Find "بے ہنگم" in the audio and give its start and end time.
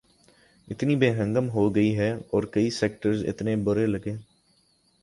0.95-1.49